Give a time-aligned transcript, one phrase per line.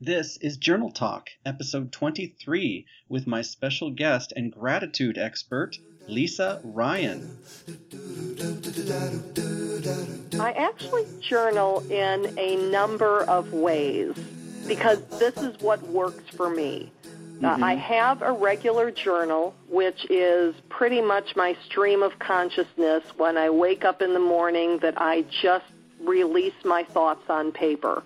[0.00, 7.38] This is Journal Talk, episode 23, with my special guest and gratitude expert, Lisa Ryan.
[10.38, 14.14] I actually journal in a number of ways
[14.66, 16.92] because this is what works for me.
[17.42, 23.38] Uh, I have a regular journal, which is pretty much my stream of consciousness when
[23.38, 25.64] I wake up in the morning that I just
[26.00, 28.02] release my thoughts on paper.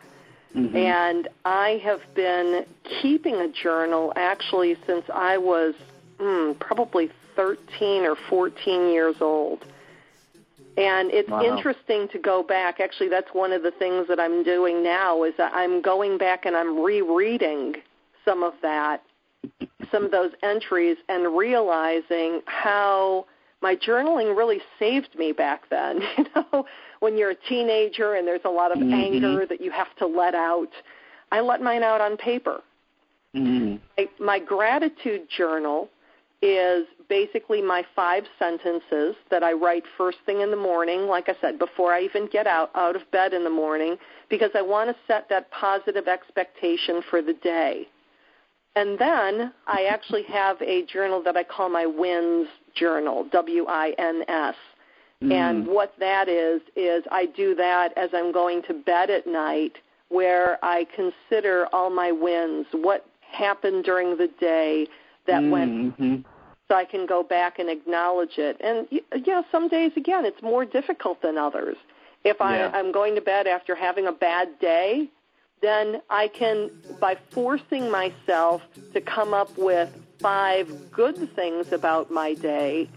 [0.54, 2.64] And I have been
[3.00, 5.74] keeping a journal actually since I was
[6.20, 9.64] mm, probably 13 or 14 years old.
[10.76, 11.42] And it's Wow.
[11.42, 12.80] interesting to go back.
[12.80, 16.46] Actually, that's one of the things that I'm doing now is that I'm going back
[16.46, 17.74] and I'm rereading
[18.24, 19.02] some of that,
[19.90, 23.26] some of those entries, and realizing how
[23.62, 26.00] my journaling really saved me back then.
[26.16, 26.64] You know,
[27.00, 28.92] when you're a teenager and there's a lot of Mhm.
[28.92, 30.72] anger that you have to let out,
[31.32, 32.62] I let mine out on paper.
[33.34, 33.80] Mm.
[33.98, 35.88] I, my gratitude journal
[36.42, 41.36] is basically my five sentences that I write first thing in the morning, like I
[41.40, 43.98] said, before I even get out out of bed in the morning,
[44.28, 47.88] because I want to set that positive expectation for the day.
[48.76, 53.90] And then I actually have a journal that I call my wins journal, W I
[53.98, 54.54] N S.
[55.22, 59.76] And what that is is I do that as I'm going to bed at night
[60.08, 64.86] where I consider all my wins, what happened during the day
[65.26, 66.24] that went Mhm.
[66.68, 68.56] so I can go back and acknowledge it.
[68.60, 71.76] And y- yeah, some days again it's more difficult than others.
[72.24, 72.70] If I, Yeah.
[72.72, 75.08] I'm going to bed after having a bad day,
[75.60, 78.62] then I can, by forcing myself
[78.94, 82.88] to come up with five good things about my day,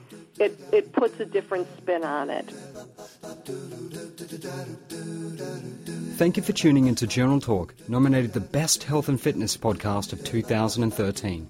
[0.43, 2.45] it, it puts a different spin on it.
[6.17, 10.23] Thank you for tuning into Journal Talk, nominated the Best Health and Fitness podcast of
[10.23, 11.47] 2013.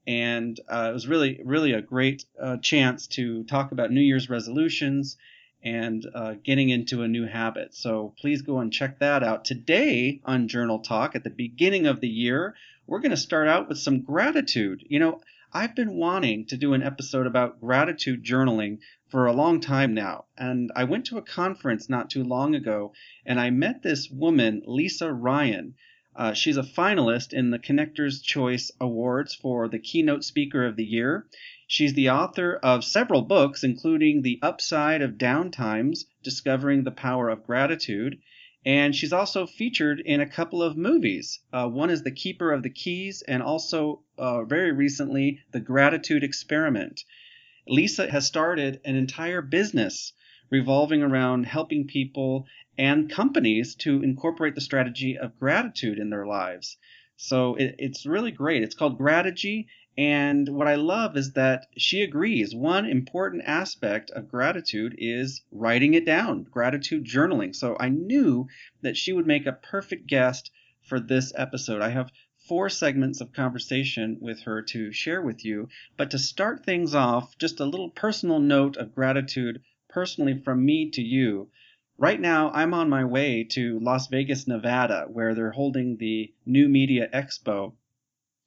[0.06, 4.31] And uh, it was really, really a great uh, chance to talk about New Year's
[4.31, 5.16] resolutions
[5.62, 7.75] and uh, getting into a new habit.
[7.75, 9.47] So please go and check that out.
[9.47, 12.55] Today on Journal Talk, at the beginning of the year,
[12.87, 14.84] we're going to start out with some gratitude.
[14.89, 15.21] You know,
[15.53, 18.78] I've been wanting to do an episode about gratitude journaling
[19.09, 20.25] for a long time now.
[20.37, 22.93] And I went to a conference not too long ago
[23.25, 25.75] and I met this woman, Lisa Ryan.
[26.17, 30.84] Uh, she's a finalist in the Connectors Choice Awards for the Keynote Speaker of the
[30.84, 31.27] Year.
[31.67, 37.47] She's the author of several books, including The Upside of Downtimes Discovering the Power of
[37.47, 38.19] Gratitude.
[38.66, 41.41] And she's also featured in a couple of movies.
[41.52, 46.25] Uh, one is The Keeper of the Keys, and also uh, very recently, The Gratitude
[46.25, 47.04] Experiment.
[47.69, 50.12] Lisa has started an entire business
[50.50, 52.46] revolving around helping people
[52.78, 56.76] and companies to incorporate the strategy of gratitude in their lives.
[57.17, 58.62] So it, it's really great.
[58.62, 59.67] It's called Grategy.
[59.96, 62.55] And what I love is that she agrees.
[62.55, 67.55] One important aspect of gratitude is writing it down, gratitude journaling.
[67.55, 68.49] So I knew
[68.82, 70.50] that she would make a perfect guest
[70.82, 71.81] for this episode.
[71.81, 72.11] I have
[72.49, 75.69] four segments of conversation with her to share with you.
[75.96, 80.91] But to start things off, just a little personal note of gratitude personally from me
[80.91, 81.50] to you.
[81.96, 86.69] Right now, I'm on my way to Las Vegas, Nevada, where they're holding the New
[86.69, 87.75] Media Expo.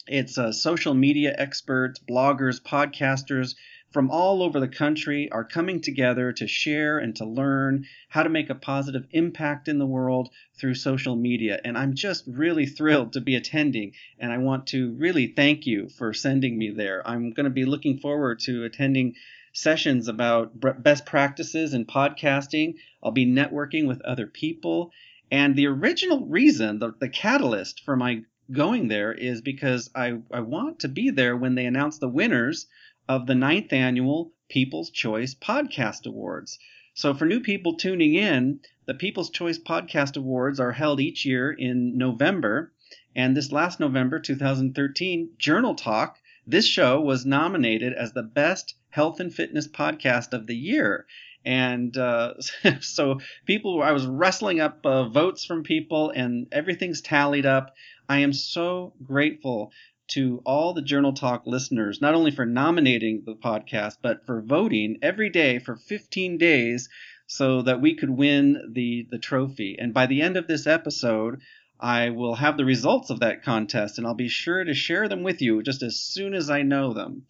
[0.07, 3.56] It's uh, social media experts, bloggers, podcasters
[3.92, 8.30] from all over the country are coming together to share and to learn how to
[8.30, 11.59] make a positive impact in the world through social media.
[11.63, 13.94] And I'm just really thrilled to be attending.
[14.19, 17.01] And I want to really thank you for sending me there.
[17.07, 19.15] I'm going to be looking forward to attending
[19.54, 20.51] sessions about
[20.83, 22.75] best practices in podcasting.
[23.01, 24.92] I'll be networking with other people.
[25.31, 30.41] And the original reason, the, the catalyst for my going there is because I, I
[30.41, 32.67] want to be there when they announce the winners
[33.07, 36.59] of the ninth annual People's Choice Podcast Awards.
[36.94, 41.51] So, for new people tuning in, the People's Choice Podcast Awards are held each year
[41.51, 42.71] in November.
[43.15, 49.19] And this last November, 2013, Journal Talk, this show was nominated as the best health
[49.19, 51.05] and fitness podcast of the year.
[51.44, 52.33] And uh,
[52.81, 57.75] so, people, I was wrestling up uh, votes from people, and everything's tallied up.
[58.09, 59.71] I am so grateful
[60.09, 64.98] to all the Journal Talk listeners, not only for nominating the podcast, but for voting
[65.01, 66.88] every day for 15 days
[67.27, 69.75] so that we could win the, the trophy.
[69.77, 71.42] And by the end of this episode,
[71.80, 75.24] I will have the results of that contest and I'll be sure to share them
[75.24, 77.24] with you just as soon as I know them.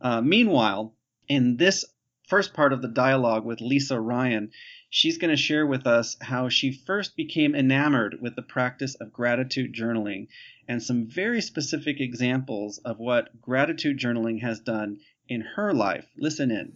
[0.00, 0.94] Uh, meanwhile,
[1.26, 1.84] in this
[2.28, 4.50] first part of the dialogue with Lisa Ryan,
[4.90, 9.12] she's going to share with us how she first became enamored with the practice of
[9.12, 10.28] gratitude journaling
[10.66, 14.98] and some very specific examples of what gratitude journaling has done
[15.28, 16.06] in her life.
[16.16, 16.72] Listen in.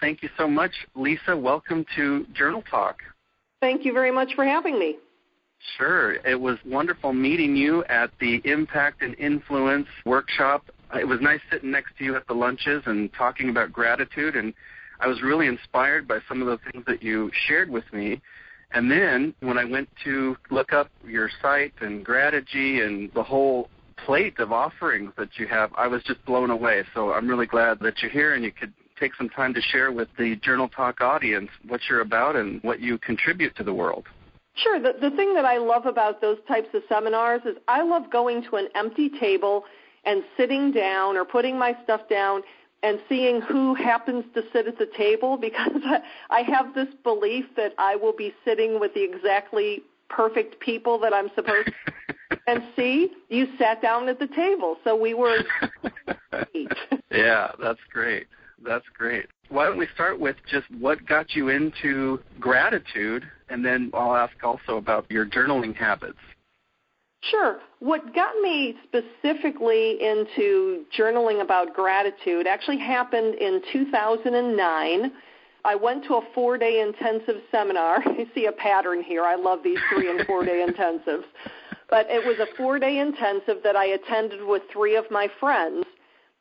[0.00, 1.36] Thank you so much, Lisa.
[1.36, 3.02] Welcome to Journal Talk.
[3.60, 4.96] Thank you very much for having me.
[5.76, 6.14] Sure.
[6.24, 10.66] It was wonderful meeting you at the Impact and Influence workshop.
[10.94, 14.54] It was nice sitting next to you at the lunches and talking about gratitude, and
[15.00, 18.20] I was really inspired by some of the things that you shared with me.
[18.72, 23.68] And then when I went to look up your site and Grategy and the whole
[24.04, 26.84] plate of offerings that you have, I was just blown away.
[26.94, 29.92] So I'm really glad that you're here and you could take some time to share
[29.92, 34.06] with the Journal Talk audience what you're about and what you contribute to the world.
[34.54, 34.80] Sure.
[34.80, 38.42] The, the thing that I love about those types of seminars is I love going
[38.50, 39.64] to an empty table
[40.06, 42.42] and sitting down or putting my stuff down
[42.82, 45.82] and seeing who happens to sit at the table because
[46.30, 51.12] I have this belief that I will be sitting with the exactly perfect people that
[51.12, 52.38] I'm supposed to.
[52.46, 55.38] and see, you sat down at the table, so we were.
[57.10, 58.28] yeah, that's great.
[58.64, 59.26] That's great.
[59.48, 64.32] Why don't we start with just what got you into gratitude, and then I'll ask
[64.42, 66.18] also about your journaling habits.
[67.22, 67.58] Sure.
[67.80, 75.12] What got me specifically into journaling about gratitude actually happened in 2009.
[75.64, 78.02] I went to a four day intensive seminar.
[78.16, 79.24] You see a pattern here.
[79.24, 81.24] I love these three and four day intensives.
[81.90, 85.84] But it was a four day intensive that I attended with three of my friends.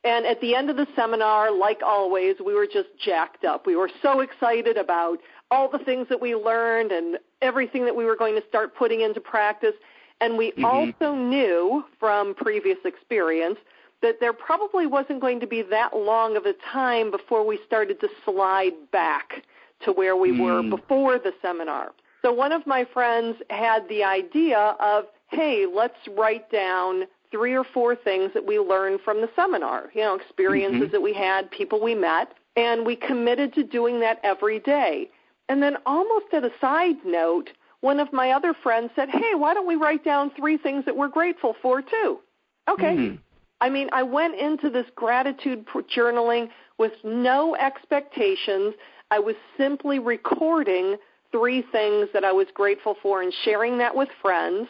[0.04, 3.66] And at the end of the seminar, like always, we were just jacked up.
[3.66, 5.18] We were so excited about
[5.50, 9.02] all the things that we learned and everything that we were going to start putting
[9.02, 9.74] into practice.
[10.22, 10.66] And we mm-hmm.
[10.66, 13.58] also knew from previous experience
[14.02, 18.00] that there probably wasn't going to be that long of a time before we started
[18.02, 19.44] to slide back
[19.84, 20.42] to where we mm.
[20.42, 21.92] were before the seminar.
[22.22, 27.64] So one of my friends had the idea of, hey, let's write down three or
[27.64, 30.92] four things that we learned from the seminar, you know, experiences mm-hmm.
[30.92, 35.10] that we had, people we met, and we committed to doing that every day.
[35.50, 37.52] And then almost at a side note,
[37.86, 40.98] one of my other friends said, "Hey, why don't we write down three things that
[40.98, 42.20] we're grateful for too?"
[42.68, 42.96] Okay.
[42.96, 43.16] Mm-hmm.
[43.62, 45.66] I mean, I went into this gratitude
[45.96, 46.50] journaling
[46.80, 48.74] with no expectations.
[49.12, 50.98] I was simply recording
[51.32, 54.68] three things that I was grateful for and sharing that with friends.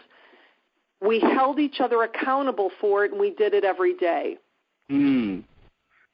[1.02, 4.38] We held each other accountable for it, and we did it every day.
[4.92, 5.44] Mm.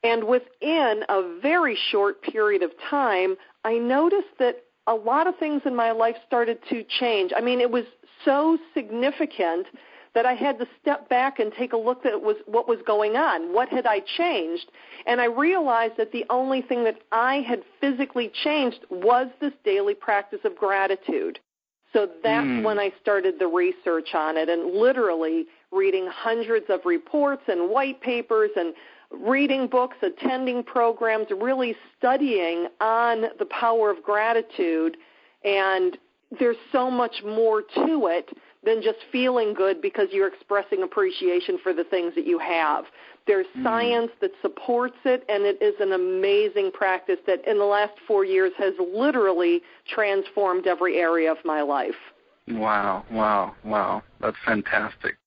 [0.03, 5.61] And within a very short period of time, I noticed that a lot of things
[5.65, 7.31] in my life started to change.
[7.35, 7.85] I mean, it was
[8.25, 9.67] so significant
[10.13, 13.15] that I had to step back and take a look at was, what was going
[13.15, 13.53] on.
[13.53, 14.69] What had I changed?
[15.05, 19.93] And I realized that the only thing that I had physically changed was this daily
[19.93, 21.39] practice of gratitude.
[21.93, 22.63] So that's mm.
[22.63, 28.01] when I started the research on it and literally reading hundreds of reports and white
[28.01, 28.73] papers and
[29.19, 34.97] reading books, attending programs, really studying on the power of gratitude.
[35.43, 35.97] And
[36.39, 38.29] there's so much more to it
[38.63, 42.85] than just feeling good because you're expressing appreciation for the things that you have.
[43.27, 47.65] There's mm science that supports it, and it is an amazing practice that in the
[47.65, 51.95] last four years has literally transformed every area of my life.
[52.47, 54.01] Wow, wow, wow.
[54.19, 55.17] That's fantastic.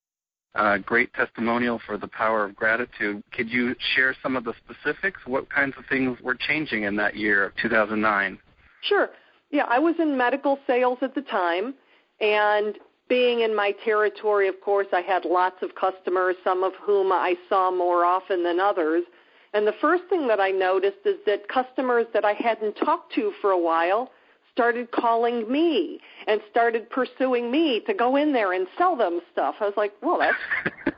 [0.54, 3.22] Uh, great testimonial for the power of gratitude.
[3.32, 5.20] Could you share some of the specifics?
[5.26, 8.38] What kinds of things were changing in that year of 2009?
[8.82, 9.10] Sure.
[9.50, 11.74] Yeah, I was in medical sales at the time,
[12.20, 12.76] and
[13.08, 17.34] being in my territory, of course, I had lots of customers, some of whom I
[17.48, 19.04] saw more often than others.
[19.52, 23.32] And the first thing that I noticed is that customers that I hadn't talked to
[23.40, 24.10] for a while
[24.54, 29.56] started calling me and started pursuing me to go in there and sell them stuff.
[29.60, 30.38] I was like, well, that's.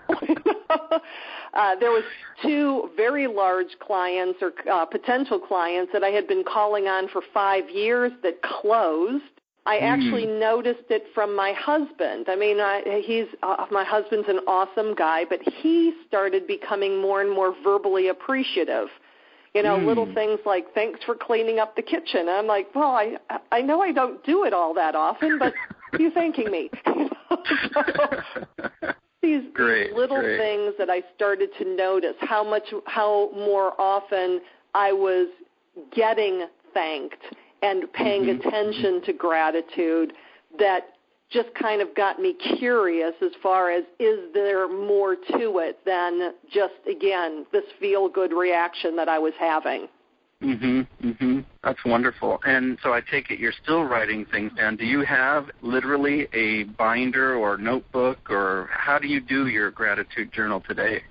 [1.55, 2.05] uh, there was
[2.43, 7.23] two very large clients or uh, potential clients that I had been calling on for
[7.33, 9.25] five years that closed.
[9.65, 10.39] I actually mm.
[10.39, 12.27] noticed it from my husband.
[12.29, 17.21] I mean, I, he's uh, my husband's an awesome guy, but he started becoming more
[17.21, 18.89] and more verbally appreciative
[19.57, 19.87] you know, mm.
[19.87, 20.13] little hmm.
[20.13, 23.17] things like "Thanks for cleaning up the kitchen." And I'm like, "Well, I
[23.51, 25.55] I know I don't do it all that often, but
[25.99, 26.69] you thanking me."
[29.23, 30.39] these, great, these little great.
[30.39, 34.43] things that I started to notice how much how more often
[34.75, 35.29] I was
[35.95, 37.25] getting thanked
[37.63, 38.47] and paying mm-hmm.
[38.47, 40.13] attention to gratitude
[40.59, 40.96] that
[41.30, 46.33] just kind of got me curious as far as is there more to it than
[46.52, 49.88] just again this feel good reaction that I was having.
[50.42, 50.87] Mhm.
[51.02, 51.45] Mhm.
[51.62, 52.40] That's wonderful.
[52.45, 54.76] And so I take it you're still writing things down.
[54.76, 60.33] Do you have literally a binder or notebook or how do you do your gratitude
[60.33, 61.02] journal today?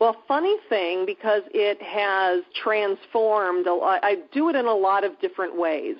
[0.00, 3.66] Well, funny thing because it has transformed.
[3.68, 5.96] I do it in a lot of different ways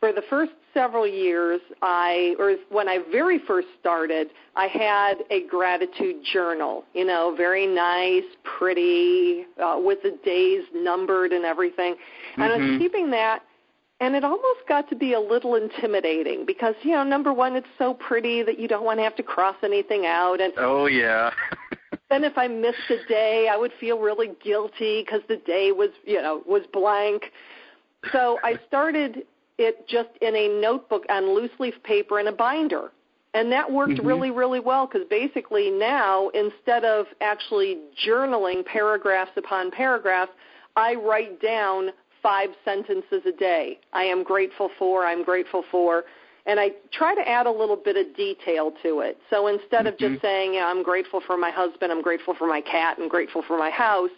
[0.00, 5.46] for the first several years, I, or when I very first started, I had a
[5.46, 8.24] gratitude journal, you know, very nice,
[8.58, 11.96] pretty, uh, with the days numbered and everything.
[12.36, 12.42] And mm-hmm.
[12.42, 12.78] I was mm-hmm.
[12.78, 13.42] keeping that,
[14.00, 17.66] and it almost got to be a little intimidating because, you know, number one, it's
[17.78, 20.42] so pretty that you don't want to have to cross anything out.
[20.42, 21.30] And oh yeah.
[22.10, 25.88] then if I missed a day, I would feel really guilty because the day was,
[26.04, 27.32] you know, was blank.
[28.12, 29.22] So I started
[29.58, 32.92] it just in a notebook on loose leaf paper in a binder.
[33.34, 34.06] And that worked mm-hmm.
[34.06, 40.32] really, really well because basically now, instead of actually journaling paragraphs upon paragraphs,
[40.74, 41.90] I write down
[42.22, 43.78] five sentences a day.
[43.92, 46.04] I am grateful for, I'm grateful for,
[46.46, 49.18] and I try to add a little bit of detail to it.
[49.28, 49.86] So instead mm-hmm.
[49.88, 50.26] of just mm-hmm.
[50.26, 53.58] saying, yeah, I'm grateful for my husband, I'm grateful for my cat, and grateful for
[53.58, 54.10] my house,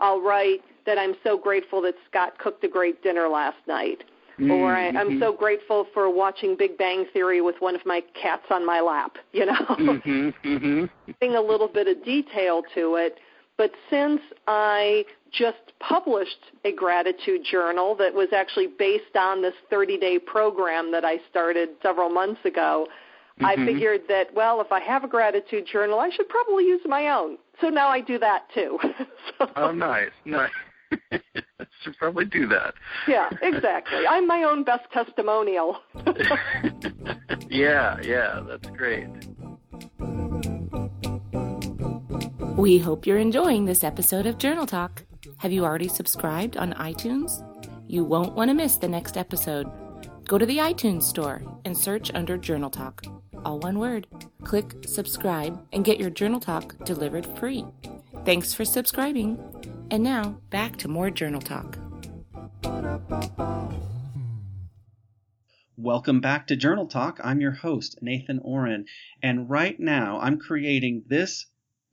[0.00, 4.04] I'll write that I'm so grateful that Scott cooked a great dinner last night
[4.42, 4.50] Mm-hmm.
[4.50, 8.42] Or I, I'm so grateful for watching Big Bang Theory with one of my cats
[8.50, 9.52] on my lap, you know.
[9.52, 11.34] mm-hmm, mm-hmm.
[11.34, 13.18] a little bit of detail to it.
[13.56, 19.98] But since I just published a gratitude journal that was actually based on this 30
[19.98, 22.88] day program that I started several months ago,
[23.40, 23.44] mm-hmm.
[23.44, 27.08] I figured that, well, if I have a gratitude journal, I should probably use my
[27.10, 27.38] own.
[27.60, 28.78] So now I do that too.
[29.38, 30.50] so, oh, nice, nice.
[31.82, 32.74] Should probably do that.
[33.08, 34.06] Yeah, exactly.
[34.08, 35.78] I'm my own best testimonial.
[37.48, 39.08] yeah, yeah, that's great.
[42.56, 45.04] We hope you're enjoying this episode of Journal Talk.
[45.38, 47.42] Have you already subscribed on iTunes?
[47.88, 49.70] You won't want to miss the next episode.
[50.26, 53.02] Go to the iTunes store and search under Journal Talk.
[53.44, 54.06] All one word.
[54.44, 57.64] Click subscribe and get your Journal Talk delivered free.
[58.24, 59.38] Thanks for subscribing.
[59.92, 61.76] And now, back to more Journal Talk.
[65.76, 67.20] Welcome back to Journal Talk.
[67.22, 68.86] I'm your host, Nathan Ohren,
[69.22, 71.44] and right now I'm creating this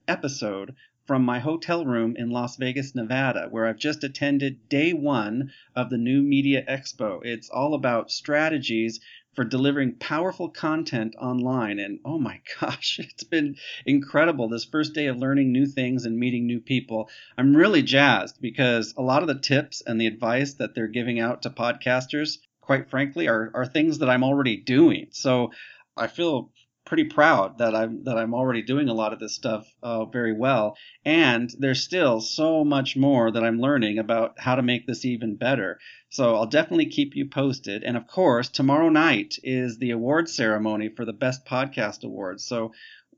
[0.07, 0.75] episode
[1.05, 5.89] from my hotel room in Las Vegas, Nevada, where I've just attended day one of
[5.89, 7.19] the New Media Expo.
[7.25, 9.01] It's all about strategies
[9.39, 11.79] for delivering powerful content online.
[11.79, 13.55] And oh my gosh, it's been
[13.85, 17.09] incredible this first day of learning new things and meeting new people.
[17.37, 21.21] I'm really jazzed because a lot of the tips and the advice that they're giving
[21.21, 25.07] out to podcasters, quite frankly, are, are things that I'm already doing.
[25.11, 25.53] So
[25.95, 26.51] I feel
[26.89, 30.33] pretty proud that I'm that I'm already doing a lot of this stuff uh, very
[30.33, 30.75] well.
[31.05, 35.35] And there's still so much more that I'm learning about how to make this even
[35.35, 35.79] better.
[36.09, 37.83] So I'll definitely keep you posted.
[37.83, 42.43] And of course, tomorrow night is the award ceremony for the Best Podcast Awards.
[42.43, 42.73] So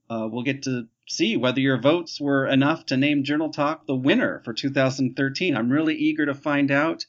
[0.10, 3.96] uh, we'll get to see whether your votes were enough to name Journal Talk the
[3.96, 5.56] winner for 2013.
[5.56, 7.06] I'm really eager to find out.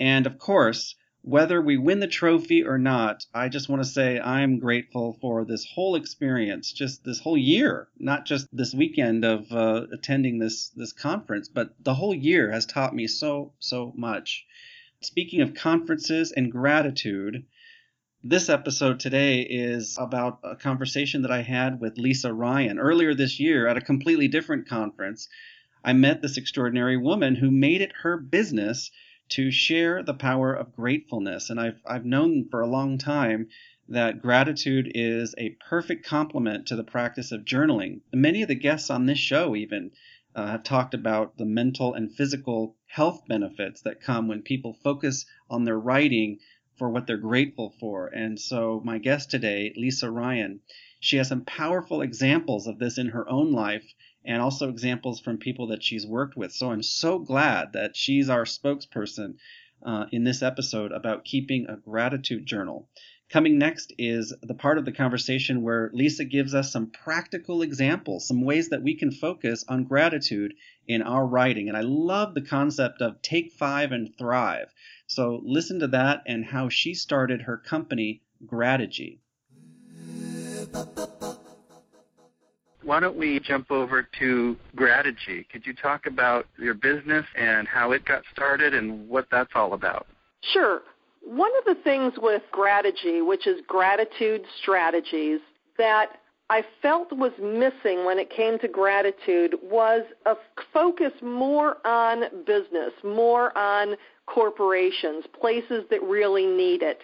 [0.00, 4.18] And of course, whether we win the trophy or not, I just want to say
[4.20, 9.50] I'm grateful for this whole experience, just this whole year, not just this weekend of
[9.52, 14.46] uh, attending this this conference, but the whole year has taught me so so much.
[15.02, 17.44] Speaking of conferences and gratitude,
[18.22, 23.40] This episode today is about a conversation that I had with Lisa Ryan earlier this
[23.40, 25.26] year at a completely different conference.
[25.82, 28.90] I met this extraordinary woman who made it her business
[29.30, 31.50] to share the power of gratefulness.
[31.50, 33.48] And I've, I've known for a long time
[33.88, 38.00] that gratitude is a perfect complement to the practice of journaling.
[38.12, 39.90] Many of the guests on this show, even,
[40.34, 45.26] uh, have talked about the mental and physical health benefits that come when people focus
[45.48, 46.38] on their writing
[46.76, 48.06] for what they're grateful for.
[48.06, 50.60] And so, my guest today, Lisa Ryan,
[51.00, 53.84] she has some powerful examples of this in her own life
[54.24, 56.52] and also examples from people that she's worked with.
[56.52, 59.34] So, I'm so glad that she's our spokesperson
[59.84, 62.88] uh, in this episode about keeping a gratitude journal.
[63.30, 68.26] Coming next is the part of the conversation where Lisa gives us some practical examples,
[68.26, 70.52] some ways that we can focus on gratitude
[70.88, 71.68] in our writing.
[71.68, 74.74] And I love the concept of take five and thrive.
[75.06, 79.20] So listen to that and how she started her company, Grategy.
[82.90, 85.48] Why don't we jump over to Grategy?
[85.48, 89.74] Could you talk about your business and how it got started and what that's all
[89.74, 90.08] about?
[90.52, 90.82] Sure.
[91.22, 95.38] One of the things with Grategy, which is gratitude strategies,
[95.78, 96.18] that
[96.50, 100.34] I felt was missing when it came to gratitude was a
[100.74, 103.94] focus more on business, more on
[104.26, 107.02] corporations, places that really need it.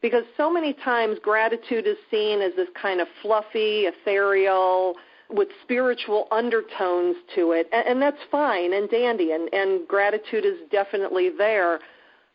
[0.00, 4.94] Because so many times gratitude is seen as this kind of fluffy, ethereal,
[5.34, 10.58] with spiritual undertones to it, and, and that's fine and dandy, and, and gratitude is
[10.70, 11.80] definitely there.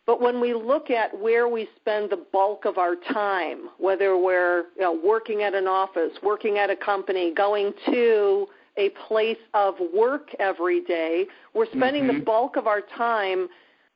[0.06, 4.64] But when we look at where we spend the bulk of our time, whether we're
[4.76, 9.74] you know, working at an office, working at a company, going to a place of
[9.94, 12.18] work every day, we're spending mm-hmm.
[12.18, 13.48] the bulk of our time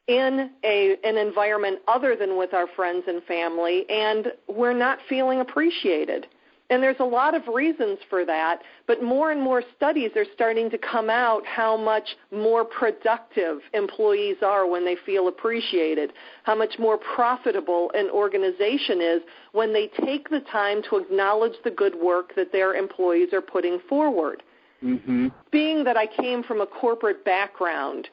[0.07, 5.41] in a, an environment other than with our friends and family, and we're not feeling
[5.41, 6.27] appreciated.
[6.71, 10.71] And there's a lot of reasons for that, but more and more studies are starting
[10.71, 16.79] to come out how much more productive employees are when they feel appreciated, how much
[16.79, 19.21] more profitable an organization is
[19.53, 23.79] when they take the time to acknowledge the good work that their employees are putting
[23.87, 24.43] forward.
[24.83, 25.29] Mm-hmm.
[25.51, 28.09] Being that I came from a corporate background,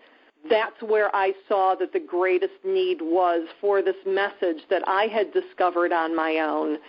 [0.50, 5.32] that's where I saw that the greatest need was for this message that I had
[5.32, 6.80] discovered on my own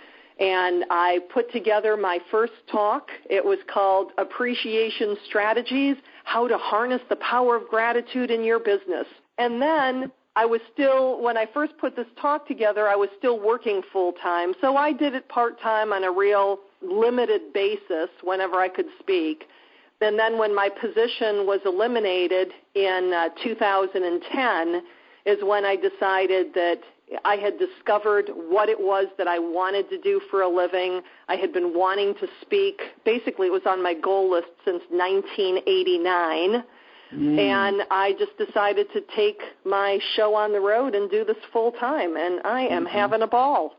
[0.40, 3.08] and I put together my first talk.
[3.28, 9.06] It was called Appreciation Strategies How to Harness the Power of Gratitude in Your Business.
[9.38, 13.38] And then I was still, when I first put this talk together, I was still
[13.38, 14.54] working full time.
[14.60, 19.44] So I did it part time on a real limited basis whenever I could speak.
[20.00, 24.82] And then when my position was eliminated in uh, 2010
[25.24, 26.80] is when I decided that
[27.24, 31.00] I had discovered what it was that I wanted to do for a living.
[31.28, 32.80] I had been wanting to speak.
[33.04, 36.64] Basically, it was on my goal list since 1989.
[37.14, 37.38] Mm.
[37.38, 41.72] And I just decided to take my show on the road and do this full
[41.72, 42.96] time, and I am mm-hmm.
[42.96, 43.76] having a ball.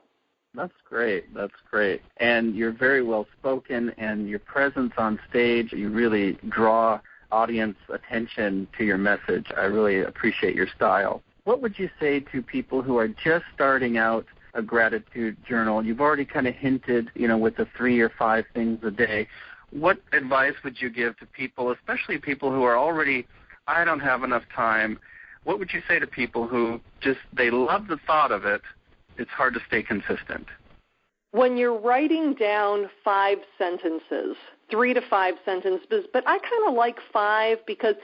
[0.53, 1.33] That's great.
[1.33, 2.03] That's great.
[2.17, 6.99] And you're very well spoken, and your presence on stage, you really draw
[7.31, 9.47] audience attention to your message.
[9.57, 13.97] I really appreciate your style what would you say to people who are just starting
[13.97, 15.83] out a gratitude journal?
[15.83, 19.27] You've already kind of hinted, you know, with the three or five things a day.
[19.71, 23.27] What advice would you give to people, especially people who are already,
[23.67, 24.99] I don't have enough time?
[25.43, 28.61] What would you say to people who just, they love the thought of it,
[29.17, 30.47] it's hard to stay consistent?
[31.31, 34.37] When you're writing down five sentences,
[34.69, 37.95] three to five sentences, but I kind of like five because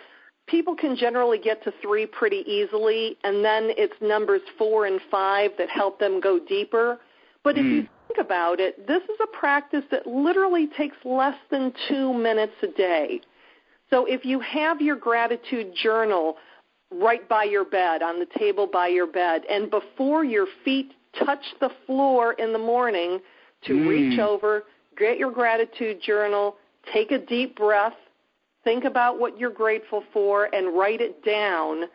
[0.49, 5.51] people can generally get to three pretty easily, and then it's numbers four and five
[5.57, 6.99] that help them go deeper.
[7.43, 7.87] But if you hmm.
[8.07, 12.67] think about it, this is a practice that literally takes less than two minutes a
[12.67, 13.21] day.
[13.89, 16.35] So if you have your gratitude journal
[16.91, 20.91] right by your bed, on the table by your bed, and before your feet
[21.23, 23.19] touch the floor in the morning,
[23.65, 23.87] to mm.
[23.87, 24.63] reach over,
[24.97, 26.55] get your gratitude journal,
[26.93, 27.93] take a deep breath,
[28.69, 31.85] think about what you're grateful for and write it down,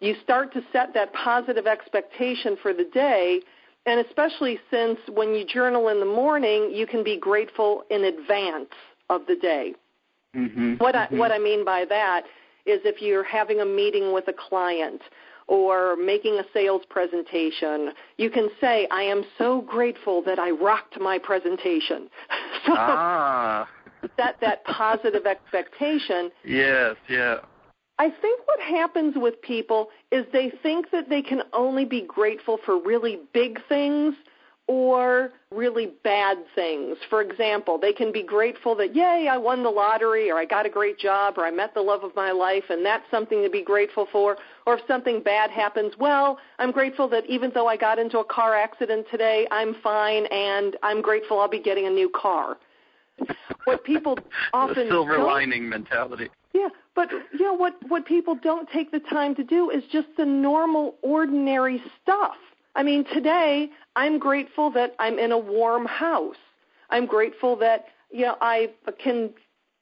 [0.00, 3.40] you start to set that positive expectation for the day.
[3.86, 8.70] And especially since when you journal in the morning, you can be grateful in advance
[9.10, 9.74] of the day.
[10.34, 10.74] Mm-hmm.
[10.78, 11.14] What mm-hmm.
[11.14, 12.22] I, what I mean by that
[12.66, 15.02] is if you're having a meeting with a client
[15.46, 20.98] or making a sales presentation, you can say, I am so grateful that I rocked
[20.98, 22.08] my presentation.
[22.66, 23.68] so, ah
[24.16, 26.30] set that positive expectation.
[26.44, 27.38] Yes, yeah.
[27.98, 32.58] I think what happens with people is they think that they can only be grateful
[32.64, 34.14] for really big things
[34.66, 36.96] or really bad things.
[37.10, 40.64] For example, they can be grateful that, yay, I won the lottery, or I got
[40.64, 43.50] a great job, or I met the love of my life, and that's something to
[43.50, 44.38] be grateful for.
[44.66, 48.24] Or if something bad happens, well, I'm grateful that even though I got into a
[48.24, 52.56] car accident today, I'm fine, and I'm grateful I'll be getting a new car.
[53.64, 54.18] What people
[54.52, 56.28] often the silver lining mentality.
[56.52, 57.74] Yeah, but you know what?
[57.88, 62.36] What people don't take the time to do is just the normal, ordinary stuff.
[62.76, 66.36] I mean, today I'm grateful that I'm in a warm house.
[66.90, 68.70] I'm grateful that you know I
[69.02, 69.30] can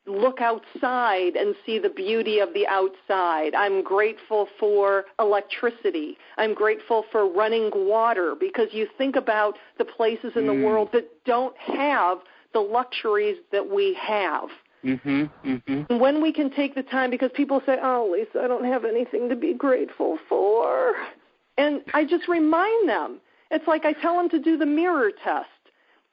[0.07, 3.55] look outside and see the beauty of the outside.
[3.55, 6.16] I'm grateful for electricity.
[6.38, 10.64] I'm grateful for running water because you think about the places in the Mm.
[10.64, 12.18] world that don't have
[12.53, 14.51] the luxuries that we have.
[14.85, 15.31] Mhm.
[15.45, 15.87] Mhm.
[15.88, 18.85] And when we can take the time, because people say, "Oh, Lisa, I don't have
[18.85, 20.97] anything to be grateful for,"
[21.57, 23.21] and I just remind them.
[23.51, 25.49] It's like I tell them to do the mirror test.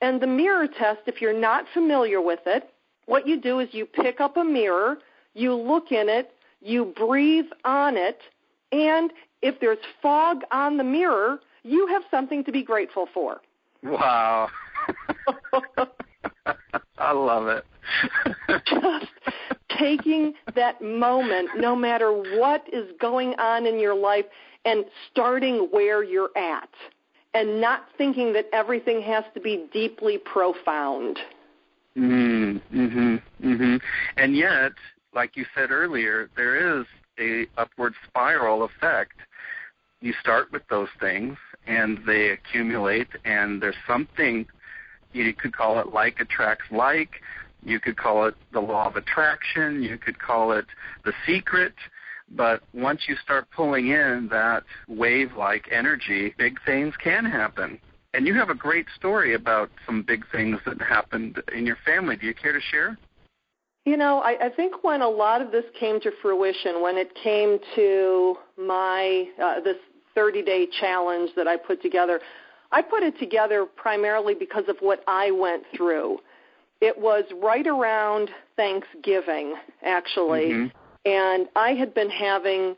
[0.02, 2.71] And the mirror test, if you're not familiar with it,
[3.06, 4.99] what you do is you pick up a mirror,
[5.34, 8.21] you look in it, you breathe on it,
[8.71, 13.41] and if there's fog on the mirror, you have something to be grateful for.
[13.84, 14.49] Wow.
[16.97, 17.65] I love it.
[18.65, 19.12] just
[19.77, 24.25] taking that moment, no matter what is going on in your life,
[24.65, 26.69] and starting where you're at,
[27.34, 31.17] and not thinking that everything has to be deeply profound.
[31.97, 33.21] Mm, mhm.
[33.41, 33.82] Mhm.
[34.17, 34.73] And yet,
[35.13, 36.86] like you said earlier, there is
[37.19, 39.13] a upward spiral effect.
[40.01, 44.45] You start with those things and they accumulate and there's something
[45.13, 47.10] you could call it like attracts like,
[47.63, 50.65] you could call it the law of attraction, you could call it
[51.04, 51.74] the secret,
[52.32, 57.80] but once you start pulling in that wave like energy, big things can happen.
[58.13, 62.15] And you have a great story about some big things that happened in your family.
[62.15, 62.98] Do you care to share?
[63.86, 67.12] You know, I, I think when a lot of this came to fruition, when it
[67.24, 69.78] came to my uh, this
[70.15, 72.19] 30-day challenge that I put together,
[72.71, 76.19] I put it together primarily because of what I went through.
[76.82, 80.71] It was right around Thanksgiving, actually, Mhm.
[81.05, 82.77] and I had been having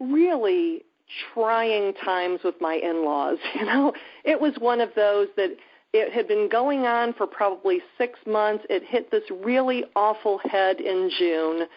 [0.00, 0.84] really
[1.32, 3.38] trying times with my in-laws.
[3.54, 3.92] You know,
[4.24, 5.56] it was one of those that
[5.92, 8.64] it had been going on for probably six months.
[8.68, 11.68] It hit this really awful head in June.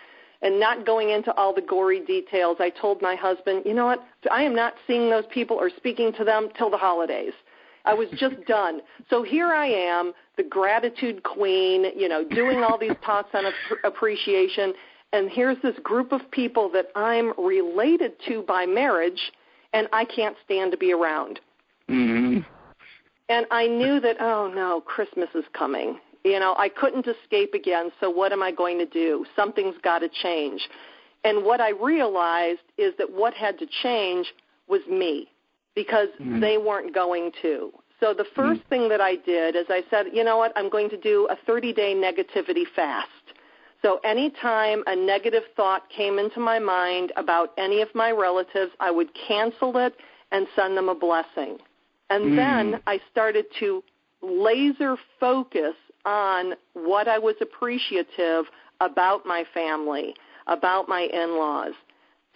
[0.41, 4.04] And not going into all the gory details, I told my husband, you know what?
[4.32, 7.34] I am not seeing those people or speaking to them till the holidays.
[7.88, 8.82] I was just done.
[9.10, 13.54] So here I am, the gratitude queen, you know, doing all these talks on ap-
[13.86, 14.73] appreciation.
[15.13, 19.32] And here's this group of people that I'm related to by marriage,
[19.71, 21.39] and I can't stand to be around.
[21.89, 22.39] Mm-hmm.
[23.30, 25.97] And I knew that, oh no, Christmas is coming.
[26.26, 29.26] You know, I couldn't escape again, so what am I going to do?
[29.34, 30.67] Something's got to change.
[31.23, 34.34] And what I realized is that what had to change
[34.67, 35.30] was me
[35.78, 36.42] because Mhm.
[36.42, 37.72] they weren't going to.
[38.00, 40.90] So the 1st thing that I did is I said, you know what, I'm going
[40.90, 43.26] to do a 30 day negativity fast.
[43.84, 48.90] So anytime a negative thought came into my mind about any of my relatives, I
[48.90, 49.94] would cancel it
[50.32, 51.60] and send them a blessing.
[52.10, 52.36] And Mm.
[52.36, 53.84] then I started to
[54.24, 58.46] laser focus on what I was appreciative
[58.82, 60.16] about my family,
[60.48, 61.76] about my in-laws.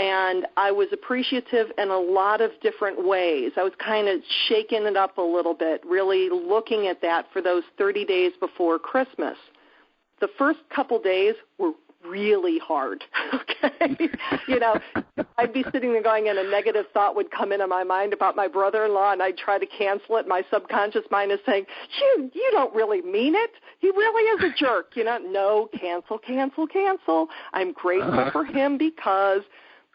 [0.01, 3.51] And I was appreciative in a lot of different ways.
[3.55, 7.39] I was kind of shaking it up a little bit, really looking at that for
[7.41, 9.37] those 30 days before Christmas.
[10.19, 11.73] The first couple days were
[12.05, 13.03] really hard.
[13.63, 14.09] Okay,
[14.47, 14.75] you know,
[15.37, 18.35] I'd be sitting there going, and a negative thought would come into my mind about
[18.35, 20.27] my brother-in-law, and I'd try to cancel it.
[20.27, 21.65] My subconscious mind is saying,
[21.99, 23.51] "You, you don't really mean it.
[23.79, 27.27] He really is a jerk." You know, no, cancel, cancel, cancel.
[27.53, 28.31] I'm grateful Uh-huh.
[28.31, 29.41] for him because,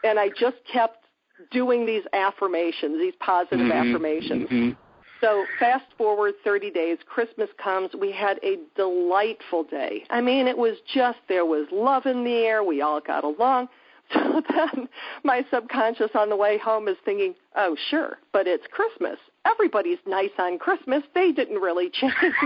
[0.06, 1.04] and I just kept
[1.50, 3.72] doing these affirmations, these positive Mhm.
[3.72, 4.48] affirmations.
[4.48, 4.76] Mhm.
[5.20, 7.94] So fast forward 30 days, Christmas comes.
[7.94, 10.04] We had a delightful day.
[10.10, 12.62] I mean, it was just there was love in the air.
[12.62, 13.68] We all got along.
[14.12, 14.88] So then
[15.24, 19.18] my subconscious on the way home is thinking, "Oh, sure, but it's Christmas.
[19.44, 21.02] Everybody's nice on Christmas.
[21.12, 22.12] They didn't really change."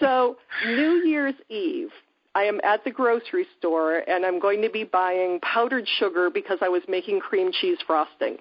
[0.00, 1.90] so, New Year's Eve,
[2.36, 6.58] I am at the grocery store and I'm going to be buying powdered sugar because
[6.60, 8.36] I was making cream cheese frosting.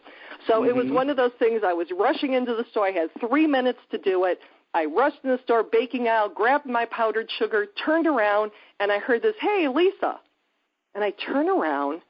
[0.47, 0.95] So it was Mhm.
[0.95, 2.87] one of those things I was rushing into the store.
[2.87, 4.41] I had three minutes to do it.
[4.73, 8.99] I rushed in the store, baking aisle, grabbed my powdered sugar, turned around, and I
[8.99, 10.19] heard this, hey, Lisa.
[10.93, 12.01] And I turn around,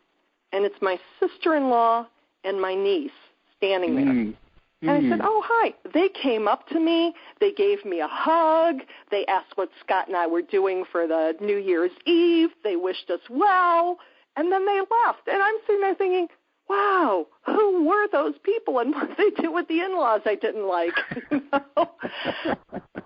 [0.52, 2.08] and it's my sister-in-law
[2.43, 3.12] and my niece
[3.58, 4.06] standing there.
[4.06, 4.34] Mm.
[4.82, 7.14] And I said, "Oh, hi." They came up to me.
[7.40, 8.82] They gave me a hug.
[9.10, 12.50] They asked what Scott and I were doing for the New Year's Eve.
[12.64, 13.98] They wished us well,
[14.36, 15.28] and then they left.
[15.28, 16.28] And I'm sitting there thinking,
[16.70, 20.68] "Wow, who were those people, and what did they do with the in-laws I didn't
[20.68, 20.94] like?"
[21.32, 21.92] you know?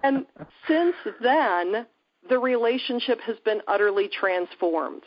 [0.04, 0.26] and
[0.68, 1.86] since then,
[2.28, 5.04] the relationship has been utterly transformed.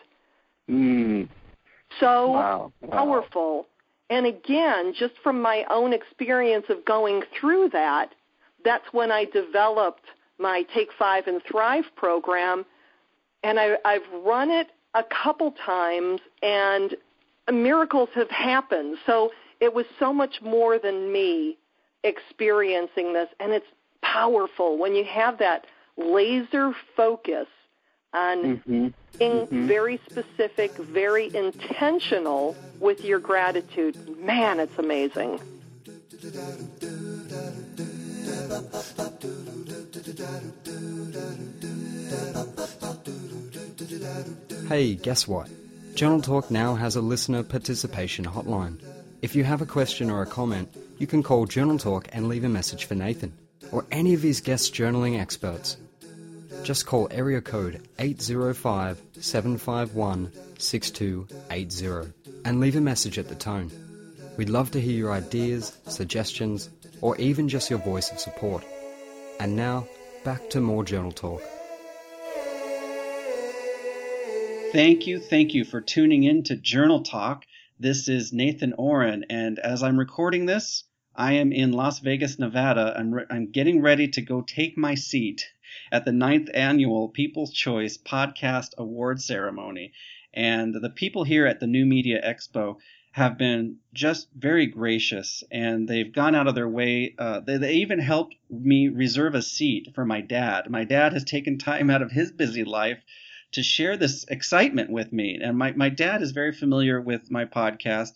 [0.70, 1.29] Mm.
[2.01, 2.72] So Wow.
[2.81, 2.90] Wow.
[2.90, 3.66] powerful.
[4.12, 8.14] And again, just from my own experience of going through that,
[8.62, 10.05] that's when I developed
[10.38, 12.66] my Take Five and Thrive program.
[13.42, 16.94] And I, I've run it a couple times, and
[17.51, 18.98] miracles have happened.
[19.07, 21.57] So it was so much more than me
[22.05, 23.29] experiencing this.
[23.40, 23.64] And it's
[24.03, 25.64] powerful when you have that
[25.96, 27.46] laser focus
[28.12, 29.66] on hmm being Mhm.
[29.66, 33.94] very specific, very intentional with your gratitude.
[34.18, 35.38] Man, it's amazing.
[44.68, 45.48] Hey, guess what?
[45.94, 48.79] Journal Talk now has a listener participation hotline.
[49.20, 52.44] If you have a question or a comment, you can call Journal Talk and leave
[52.44, 53.33] a message for Nathan
[53.70, 55.77] or any of his guest journaling experts.
[56.62, 62.12] Just call area code 805 751 6280
[62.44, 63.70] and leave a message at the tone.
[64.37, 66.70] We'd love to hear your ideas, suggestions,
[67.01, 68.64] or even just your voice of support.
[69.40, 69.88] And now,
[70.22, 71.42] back to more Journal Talk.
[74.72, 77.44] Thank you, thank you for tuning in to Journal Talk.
[77.81, 82.94] This is Nathan Ohren, and as I'm recording this, I am in Las Vegas, Nevada.
[82.96, 85.44] I'm, re- I'm getting ready to go take my seat
[85.90, 89.92] at the ninth annual People's Choice Podcast Award Ceremony.
[90.35, 92.76] And the people here at the New Media Expo
[93.12, 97.14] have been just very gracious, and they've gone out of their way.
[97.18, 100.70] Uh, they, they even helped me reserve a seat for my dad.
[100.70, 103.02] My dad has taken time out of his busy life
[103.52, 105.38] to share this excitement with me.
[105.42, 108.12] And my, my dad is very familiar with my podcast.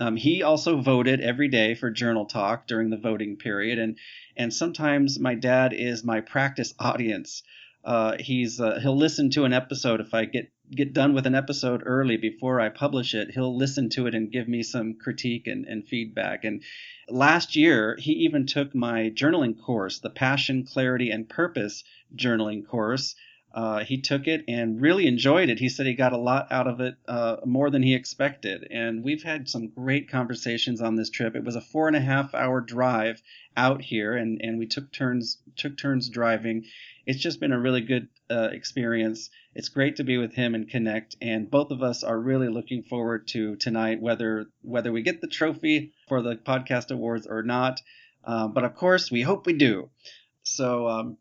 [0.00, 3.98] Um, he also voted every day for Journal Talk during the voting period, and
[4.34, 7.42] and sometimes my dad is my practice audience.
[7.84, 11.34] Uh, he's uh, he'll listen to an episode if I get get done with an
[11.34, 13.32] episode early before I publish it.
[13.32, 16.44] He'll listen to it and give me some critique and, and feedback.
[16.44, 16.62] And
[17.08, 21.84] last year, he even took my journaling course, the Passion, Clarity, and Purpose
[22.16, 23.16] journaling course.
[23.52, 25.58] Uh, he took it and really enjoyed it.
[25.58, 28.66] He said he got a lot out of it, uh, more than he expected.
[28.70, 31.34] And we've had some great conversations on this trip.
[31.34, 33.20] It was a four and a half hour drive
[33.56, 36.64] out here, and, and we took turns took turns driving.
[37.06, 39.30] It's just been a really good uh, experience.
[39.54, 41.16] It's great to be with him and connect.
[41.20, 45.26] And both of us are really looking forward to tonight, whether whether we get the
[45.26, 47.80] trophy for the podcast awards or not.
[48.24, 49.90] Um, but of course, we hope we do.
[50.42, 51.16] So um,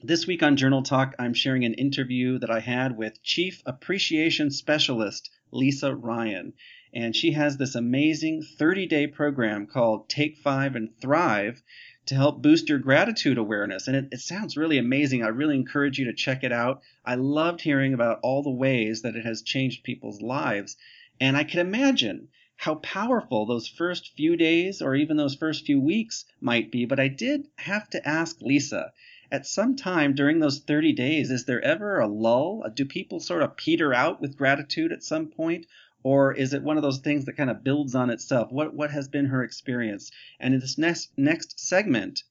[0.00, 4.52] this week on Journal Talk, I'm sharing an interview that I had with Chief Appreciation
[4.52, 6.52] Specialist Lisa Ryan.
[6.94, 11.60] And she has this amazing 30 day program called Take Five and Thrive
[12.06, 13.88] to help boost your gratitude awareness.
[13.88, 15.24] And it, it sounds really amazing.
[15.24, 16.82] I really encourage you to check it out.
[17.04, 20.76] I loved hearing about all the ways that it has changed people's lives.
[21.20, 25.80] And I can imagine how powerful those first few days or even those first few
[25.80, 26.86] weeks might be.
[26.86, 28.92] But I did have to ask Lisa
[29.30, 32.64] at some time during those 30 days, is there ever a lull?
[32.74, 35.66] Do people sort of peter out with gratitude at some point?
[36.02, 38.50] Or is it one of those things that kind of builds on itself?
[38.50, 40.10] What, what has been her experience?
[40.40, 42.22] And in this next, next segment,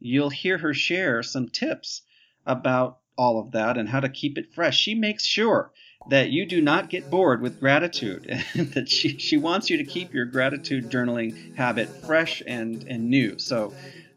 [0.00, 2.02] you'll hear her share some tips
[2.44, 4.78] about all of that and how to keep it fresh.
[4.78, 5.72] She makes sure
[6.10, 9.84] that you do not get bored with gratitude and that she, she wants you to
[9.84, 13.38] keep your gratitude journaling habit fresh and, and new.
[13.38, 13.72] So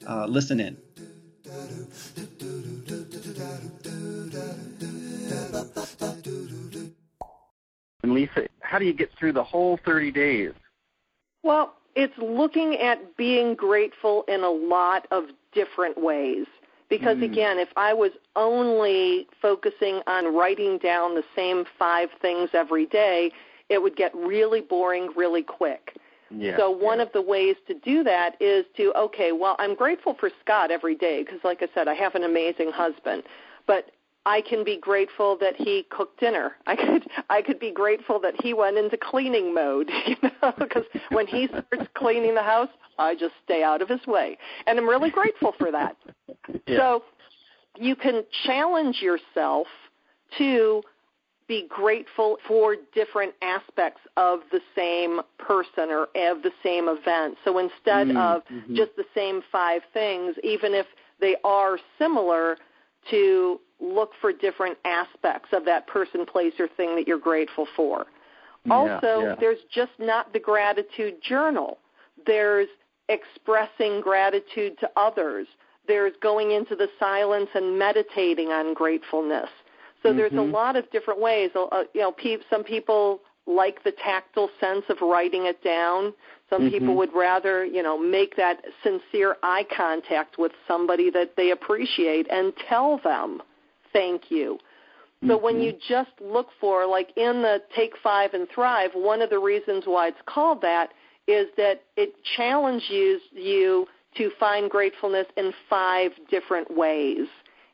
[0.07, 0.77] uh, listen in.
[8.03, 10.51] And Lisa, how do you get through the whole 30 days?
[11.43, 16.45] Well, it's looking at being grateful in a lot of different ways.
[16.87, 17.23] Because Mm.
[17.23, 23.31] again, if I was only focusing on writing down the same five things every day,
[23.69, 25.95] it would get really boring really quick.
[26.35, 26.57] Yeah.
[26.57, 27.05] So one yeah.
[27.05, 30.95] of the ways to do that is to okay, well, I'm grateful for Scott every
[30.95, 33.23] day because like I said, I have an amazing husband.
[33.67, 33.91] But
[34.27, 36.53] I can be grateful that he cooked dinner.
[36.67, 40.83] I could I could be grateful that he went into cleaning mode, you know, because
[41.09, 44.37] when he starts cleaning the house, I just stay out of his way.
[44.67, 45.95] And I'm really grateful for that.
[46.67, 46.77] Yeah.
[46.77, 47.03] So
[47.77, 49.67] you can challenge yourself
[50.37, 50.81] to
[51.47, 57.37] be grateful for different aspects of the same person or of the same event.
[57.43, 58.75] So instead Mm, of mhm.
[58.75, 60.87] just the same five things, even if
[61.19, 62.57] they are similar,
[63.11, 68.07] to look for different aspects of that person, place, or thing that you're grateful for.
[68.65, 69.35] Yeah, Also, yeah.
[69.39, 71.77] there's just not the gratitude journal.
[72.25, 72.69] There's
[73.09, 75.47] expressing gratitude to others.
[75.87, 79.49] There's going into the silence and meditating on gratefulness.
[80.03, 80.51] So there's a Mhm.
[80.51, 81.51] lot of different ways.
[81.55, 86.13] Uh, you know, pe- some people like the tactile sense of writing it down.
[86.49, 86.69] Some Mhm.
[86.69, 92.27] people would rather, you know, make that sincere eye contact with somebody that they appreciate
[92.29, 93.41] and tell them
[93.93, 94.59] thank you.
[95.27, 95.63] So when Mhm.
[95.63, 99.85] you just look for, like in the Take Five and Thrive, one of the reasons
[99.87, 100.93] why it's called that
[101.27, 107.27] is that it challenges you to find gratefulness in five different ways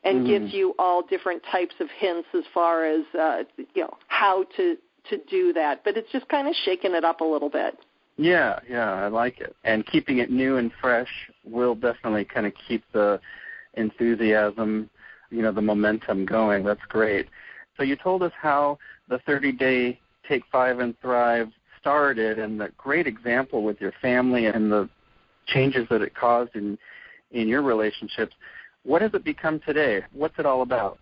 [0.04, 0.26] and Mhm.
[0.26, 4.76] gives you all different types of hints as far as uh, you know how to
[5.04, 5.82] to do that.
[5.84, 7.78] But it's just kind of shaking it up a little bit.
[8.16, 9.56] Yeah, yeah, I like it.
[9.64, 13.20] And keeping it new and fresh will definitely kind of keep the
[13.74, 14.90] enthusiasm,
[15.30, 16.62] you know, the momentum going.
[16.62, 17.28] That's great.
[17.76, 21.48] So you told us how the 30-day Take Five and Thrive
[21.80, 24.88] started, and the great example with your family and the
[25.46, 26.78] changes that it caused in
[27.32, 28.34] in your relationships.
[28.84, 30.02] What has it become today?
[30.12, 30.98] What's it all about?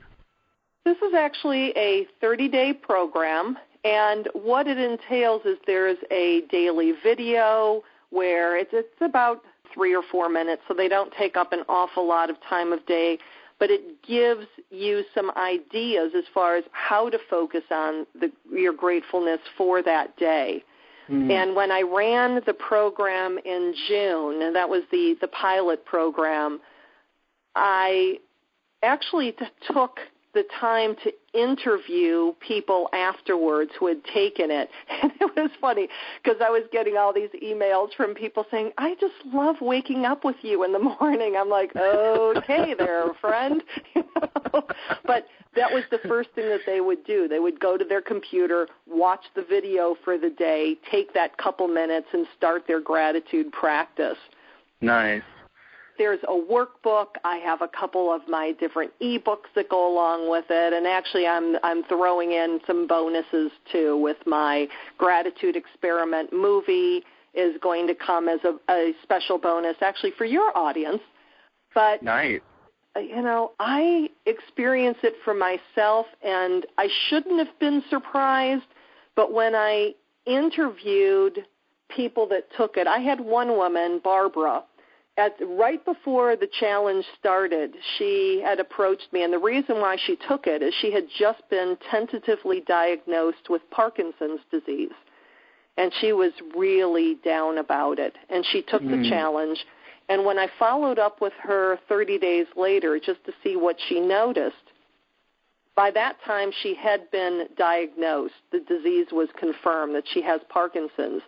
[0.85, 6.93] This is actually a 30 day program, and what it entails is there's a daily
[7.03, 11.61] video where it's, it's about three or four minutes, so they don't take up an
[11.69, 13.19] awful lot of time of day,
[13.59, 18.73] but it gives you some ideas as far as how to focus on the, your
[18.73, 20.65] gratefulness for that day.
[21.09, 21.31] Mm.
[21.31, 26.61] And when I ran the program in June, and that was the, the pilot program,
[27.55, 28.19] I
[28.83, 29.99] actually t- took
[30.33, 34.69] the time to interview people afterwards who had taken it.
[35.03, 35.89] And it was funny
[36.23, 40.25] because I was getting all these emails from people saying, I just love waking up
[40.25, 41.37] with you in the morning.
[41.39, 43.63] I'm like, okay there, friend.
[43.95, 44.63] You know?
[45.05, 47.29] But that was the first thing that they would do.
[47.29, 51.67] They would go to their computer, watch the video for the day, take that couple
[51.67, 54.19] minutes, and start their gratitude practice
[54.81, 55.23] nice.
[56.01, 57.09] There's a workbook.
[57.25, 61.27] I have a couple of my different ebooks that go along with it, and actually,
[61.27, 67.95] I'm I'm throwing in some bonuses too with my gratitude experiment movie is going to
[67.95, 71.03] come as a, a special bonus actually for your audience.
[71.75, 72.41] But Nice.
[72.97, 78.65] you know, I experience it for myself, and I shouldn't have been surprised.
[79.17, 79.93] But when I
[80.25, 81.45] interviewed
[81.95, 84.63] people that took it, I had one woman, Barbara,
[85.21, 87.75] at right before the challenge started.
[87.99, 91.43] She had approached me, and the reason why she took it is she had just
[91.51, 94.97] been tentatively diagnosed with Parkinson's disease,
[95.77, 98.17] and she was really down about it.
[98.31, 99.09] And she took the Mm.
[99.09, 99.65] challenge.
[100.09, 104.01] And when I followed up with her 30 days later just to see what she
[104.01, 104.67] noticed,
[105.77, 108.35] by that time she had been diagnosed.
[108.51, 111.23] The disease was confirmed that she has Parkinson's.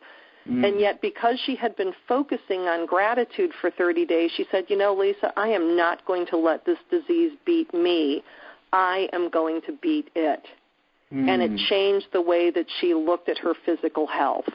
[0.48, 0.66] Mm.
[0.66, 4.76] And yet, because she had been focusing on gratitude for 30 days, she said, You
[4.76, 8.22] know, Lisa, I am not going to let this disease beat me.
[8.72, 10.44] I am going to beat it.
[11.10, 11.68] And it Mm.
[11.68, 14.48] changed the way that she looked at her physical health.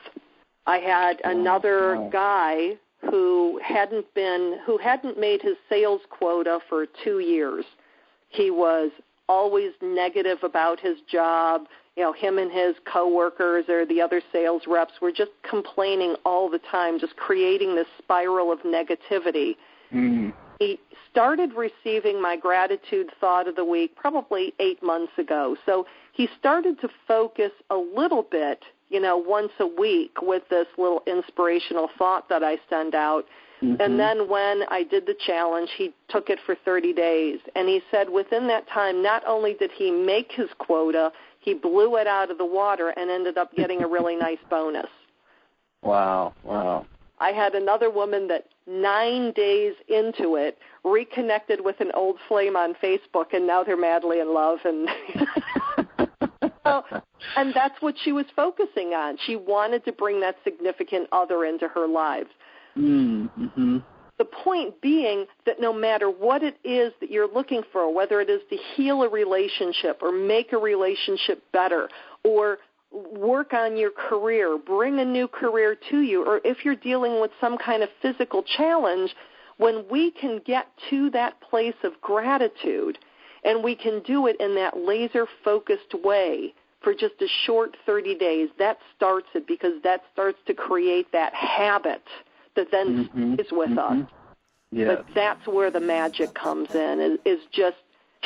[0.65, 2.09] I had another wow.
[2.09, 2.77] guy
[3.11, 7.63] who hadn't been who hadn't made his sales quota for 2 years.
[8.29, 8.89] He was
[9.29, 11.67] always negative about his job.
[11.95, 16.49] You know, him and his coworkers or the other sales reps were just complaining all
[16.49, 19.55] the time, just creating this spiral of negativity.
[19.93, 20.33] Mm.
[20.59, 20.79] He
[21.11, 25.55] started receiving my gratitude thought of the week probably eight months ago.
[25.65, 30.67] So he started to focus a little bit, you know, once a week with this
[30.77, 33.25] little inspirational thought that I send out.
[33.61, 33.79] Mhm.
[33.79, 37.39] And then when I did the challenge, he took it for 30 days.
[37.55, 41.95] And he said within that time, not only did he make his quota, he blew
[41.97, 44.89] it out of the water and ended up getting a really nice bonus.
[45.81, 46.85] Wow, wow.
[47.19, 52.75] I had another woman that nine days into it reconnected with an old flame on
[52.75, 54.59] Facebook, and now they're madly in love.
[54.65, 54.87] And
[56.63, 56.83] so,
[57.35, 59.17] and that's what she was focusing on.
[59.25, 62.29] She wanted to bring that significant other into her lives.
[62.77, 63.83] Mm, mhm.
[64.17, 68.29] The point being that no matter what it is that you're looking for, whether it
[68.29, 71.89] is to heal a relationship or make a relationship better
[72.23, 72.57] or
[72.91, 77.31] work on your career, bring a new career to you, or if you're dealing with
[77.39, 79.15] some kind of physical challenge,
[79.57, 82.97] when we can get to that place of gratitude
[83.43, 88.15] and we can do it in that laser focused way, for just a short 30
[88.15, 92.03] days, that starts it because that starts to create that habit
[92.57, 93.33] that then mm-hmm.
[93.35, 94.01] stays with mm-hmm.
[94.01, 94.09] us.
[94.71, 94.97] Yes.
[94.97, 97.77] But that's where the magic comes in, is, is just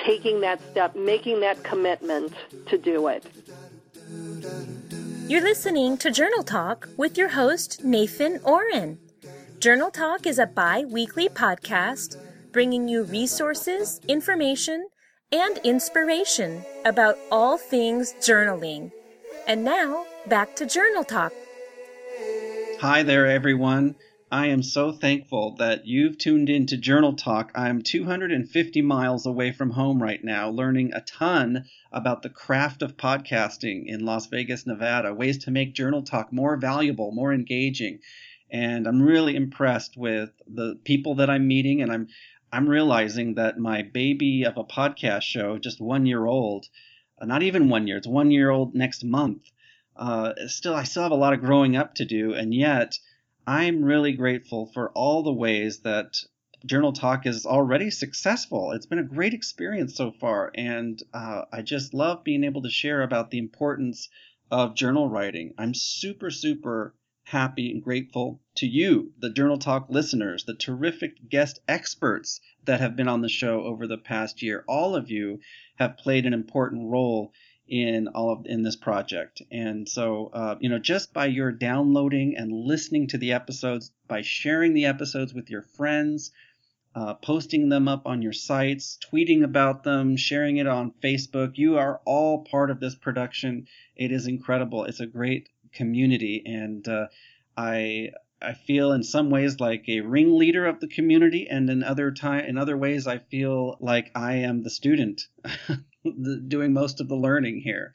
[0.03, 2.33] taking that step, making that commitment
[2.67, 3.23] to do it.
[5.27, 8.97] You're listening to Journal Talk with your host, Nathan Ohren.
[9.59, 12.17] Journal Talk is a bi weekly podcast
[12.51, 14.87] bringing you resources, information,
[15.31, 18.91] and inspiration about all things journaling.
[19.47, 21.31] And now, back to Journal Talk.
[22.79, 23.95] Hi there, everyone.
[24.33, 27.51] I am so thankful that you've tuned in to Journal Talk.
[27.53, 32.95] I'm 250 miles away from home right now, learning a ton about the craft of
[32.95, 37.99] podcasting in Las Vegas, Nevada, ways to make Journal Talk more valuable, more engaging.
[38.49, 42.07] And I'm really impressed with the people that I'm meeting, and I'm
[42.53, 46.67] I'm realizing that my baby of a podcast show, just one year old,
[47.21, 49.51] uh, not even one year, it's one year old next month.
[49.93, 52.97] Uh, still, I still have a lot of growing up to do, and yet
[53.47, 56.15] I'm really grateful for all the ways that
[56.63, 58.71] Journal Talk is already successful.
[58.71, 62.69] It's been a great experience so far, and uh, I just love being able to
[62.69, 64.09] share about the importance
[64.51, 65.55] of journal writing.
[65.57, 71.59] I'm super, super happy and grateful to you, the Journal Talk listeners, the terrific guest
[71.67, 74.63] experts that have been on the show over the past year.
[74.67, 75.39] All of you
[75.77, 77.31] have played an important role
[77.71, 79.41] in all of in this project.
[79.49, 84.23] And so, uh, you know, just by your downloading and listening to the episodes, by
[84.23, 86.31] sharing the episodes with your friends,
[86.93, 91.77] uh, posting them up on your sites, tweeting about them, sharing it on Facebook, you
[91.77, 93.67] are all part of this production.
[93.95, 94.83] It is incredible.
[94.83, 97.07] It's a great community, and uh,
[97.55, 98.11] I
[98.41, 102.43] I feel in some ways like a ringleader of the community, and in other time
[102.43, 105.21] in other ways I feel like I am the student
[106.47, 107.93] doing most of the learning here.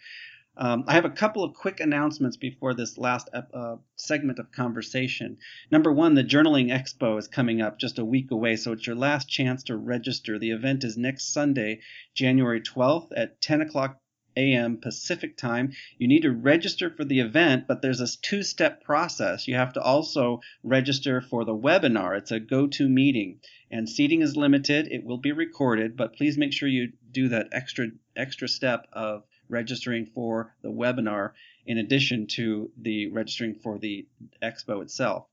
[0.58, 5.36] Um, I have a couple of quick announcements before this last uh, segment of conversation.
[5.70, 8.96] Number one, the Journaling Expo is coming up just a week away, so it's your
[8.96, 10.38] last chance to register.
[10.38, 11.80] The event is next Sunday,
[12.14, 14.00] January 12th at 10 o'clock
[14.36, 14.78] a.m.
[14.78, 15.72] Pacific time.
[15.98, 19.48] You need to register for the event, but there's a two step process.
[19.48, 22.16] You have to also register for the webinar.
[22.18, 23.40] It's a go to meeting,
[23.70, 24.88] and seating is limited.
[24.88, 29.24] It will be recorded, but please make sure you do that extra extra step of
[29.48, 31.32] registering for the webinar
[31.64, 34.06] in addition to the registering for the
[34.42, 35.26] expo itself.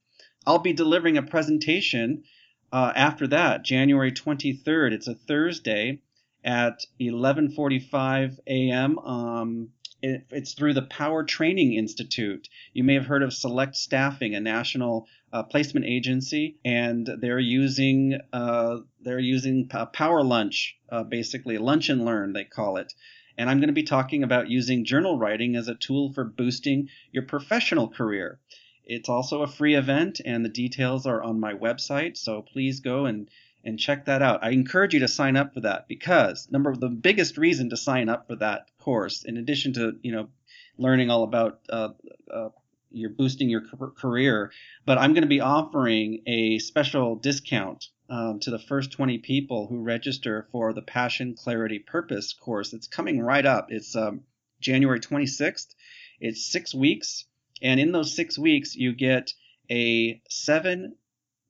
[0.47, 2.23] I'll be delivering a presentation
[2.71, 4.93] uh, after that, January 23rd.
[4.93, 5.99] It's a Thursday
[6.43, 8.99] at 11:45 a.m.
[8.99, 9.69] Um,
[10.03, 12.49] it's through the Power Training Institute.
[12.73, 18.19] You may have heard of Select Staffing, a national uh, placement agency, and they're using
[18.33, 22.93] uh, they're using Power Lunch, uh, basically lunch and learn they call it.
[23.37, 26.89] And I'm going to be talking about using journal writing as a tool for boosting
[27.11, 28.39] your professional career.
[28.85, 32.17] It's also a free event, and the details are on my website.
[32.17, 33.29] So please go and
[33.63, 34.43] and check that out.
[34.43, 38.09] I encourage you to sign up for that because number the biggest reason to sign
[38.09, 40.29] up for that course, in addition to you know
[40.77, 41.89] learning all about uh,
[42.31, 42.49] uh,
[42.91, 43.61] you're boosting your
[43.95, 44.51] career,
[44.85, 49.67] but I'm going to be offering a special discount um, to the first 20 people
[49.67, 52.73] who register for the Passion, Clarity, Purpose course.
[52.73, 53.67] It's coming right up.
[53.69, 54.21] It's um,
[54.61, 55.73] January 26th.
[56.19, 57.25] It's six weeks,
[57.61, 59.33] and in those six weeks, you get
[59.71, 60.95] a seven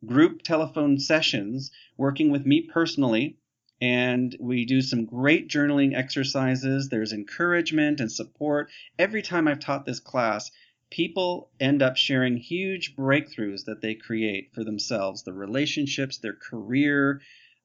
[0.06, 3.38] group telephone sessions working with me personally.
[3.82, 6.90] And we do some great journaling exercises.
[6.90, 8.70] There's encouragement and support.
[8.98, 10.52] Every time I've taught this class,
[10.90, 17.20] people end up sharing huge breakthroughs that they create for themselves the relationships, their career,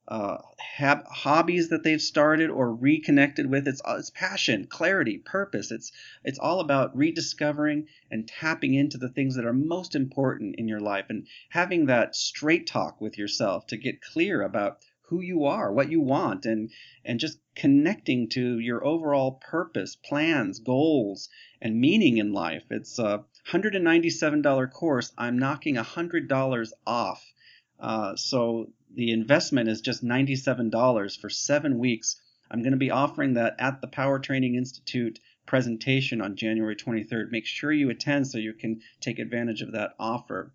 [0.09, 3.69] uh, have hobbies that they've started or reconnected with.
[3.69, 5.71] It's, it's passion, clarity, purpose.
[5.71, 5.93] It's
[6.25, 10.81] it's all about rediscovering and tapping into the things that are most important in your
[10.81, 14.79] life and having that straight talk with yourself to get clear about
[15.09, 16.71] who you are, what you want, and
[17.05, 21.29] and just connecting to your overall purpose, plans, goals,
[21.61, 22.65] and meaning in life.
[22.71, 25.13] It's a $197 course.
[25.19, 27.33] I'm knocking $100 off.
[27.79, 32.21] Uh, so the investment is just $97 for seven weeks.
[32.51, 37.31] I'm going to be offering that at the Power Training Institute presentation on January 23rd.
[37.31, 40.53] Make sure you attend so you can take advantage of that offer.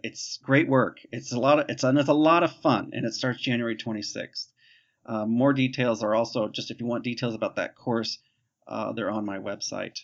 [0.00, 0.98] It's great work.
[1.12, 4.48] It's a lot of it's it's a lot of fun, and it starts January 26th.
[5.06, 8.18] Uh, more details are also just if you want details about that course,
[8.66, 9.98] uh, they're on my website.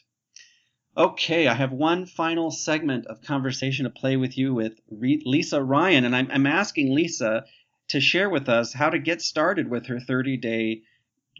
[0.97, 6.07] Okay, I have one final segment of conversation to play with you with Lisa Ryan,
[6.07, 7.45] and I'm, I'm asking Lisa
[7.89, 10.83] to share with us how to get started with her 30 day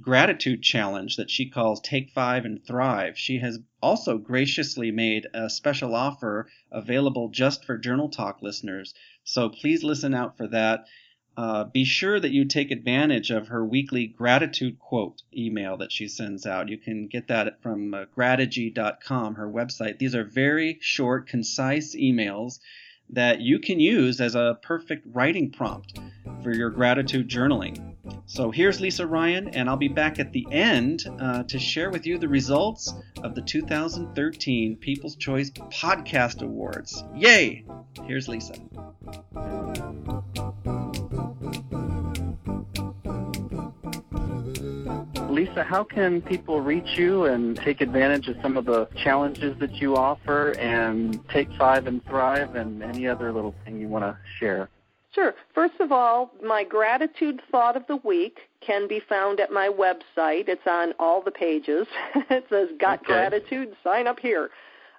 [0.01, 3.17] gratitude challenge that she calls Take Five and Thrive.
[3.17, 8.93] She has also graciously made a special offer available just for Journal Talk listeners.
[9.23, 10.87] So please listen out for that.
[11.37, 16.07] Uh, be sure that you take advantage of her weekly gratitude quote email that she
[16.07, 16.69] sends out.
[16.69, 19.99] You can get that from uh, her website.
[19.99, 22.61] These are very short, concise emails
[23.11, 25.99] that you can use as a perfect writing prompt
[26.43, 27.95] for your gratitude journaling.
[28.27, 32.07] So here's Lisa Ryan, and I'll be back at the end uh, to share with
[32.07, 32.93] you the results
[33.23, 37.05] of the 2013 People's Choice Podcast Awards.
[37.15, 37.65] Yay!
[38.07, 38.55] Here's Lisa.
[45.45, 49.75] Lisa, how can people reach you and take advantage of some of the challenges that
[49.75, 54.17] you offer and take five and thrive and any other little thing you want to
[54.39, 54.71] share?
[55.13, 55.35] Sure.
[55.55, 60.49] First of all, my gratitude thought of the week can be found at my website.
[60.49, 61.87] It's on all the pages.
[62.31, 63.13] it says Got okay.
[63.13, 64.51] Gratitude, sign up here.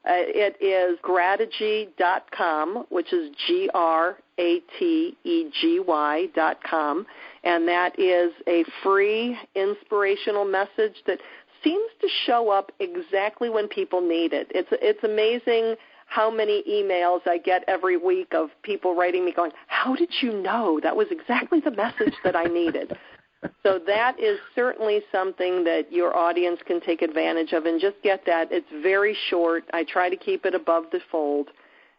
[0.07, 7.07] Uh, it is grategy.com, which is G R A T E G Y dot com,
[7.45, 11.19] and that is a free inspirational message that
[11.63, 14.47] seems to show up exactly when people need it.
[14.49, 15.75] It's it's amazing
[16.07, 20.33] how many emails I get every week of people writing me going, "How did you
[20.33, 22.97] know that was exactly the message that I needed?"
[23.63, 28.25] so that is certainly something that your audience can take advantage of and just get
[28.25, 28.51] that.
[28.51, 29.65] It's very short.
[29.73, 31.49] I try to keep it above the fold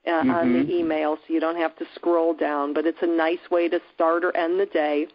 [0.07, 0.31] uh, mm-hmm.
[0.31, 0.71] on the mm-hmm.
[0.71, 4.25] email so you don't have to scroll down, but it's a nice way to start
[4.25, 5.07] or end the day.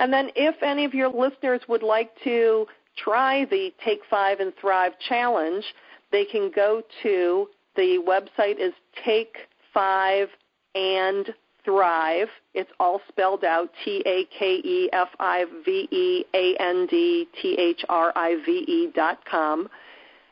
[0.00, 2.66] And then if any of your listeners would like to
[2.96, 5.64] try the Take 5 and Thrive challenge,
[6.12, 8.72] they can go to the website is
[9.04, 9.36] Take
[9.72, 10.28] 5
[10.74, 11.34] and
[11.64, 12.28] Thrive.
[12.52, 17.26] It's all spelled out T A K E F I V E A N D
[17.40, 19.68] T H R I V E dot com.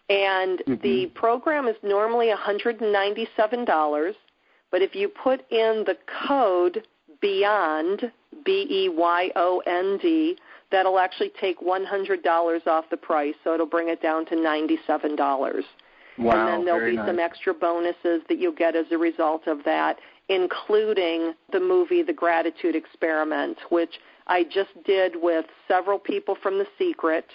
[0.08, 0.74] And mm-hmm.
[0.82, 4.14] the program is normally $197,
[4.70, 5.96] but if you put in the
[6.28, 6.86] code
[7.22, 8.12] BEYOND,
[8.44, 10.36] B E Y O N D,
[10.70, 15.62] that'll actually take $100 off the price, so it'll bring it down to $97.
[16.18, 17.08] Wow, and then there'll be nice.
[17.08, 19.98] some extra bonuses that you'll get as a result of that
[20.28, 26.66] including the movie The Gratitude Experiment, which I just did with several people from The
[26.78, 27.26] Secret,